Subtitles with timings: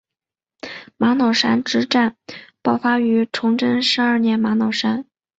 [0.97, 2.15] 玛瑙山之战
[2.63, 5.05] 爆发于崇祯十二年玛瑙山。